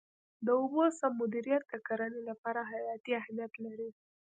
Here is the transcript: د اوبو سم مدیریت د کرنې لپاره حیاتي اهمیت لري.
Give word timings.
د 0.45 0.47
اوبو 0.59 0.83
سم 0.99 1.11
مدیریت 1.21 1.63
د 1.69 1.73
کرنې 1.87 2.21
لپاره 2.29 2.61
حیاتي 2.71 3.11
اهمیت 3.21 3.53
لري. 3.65 3.89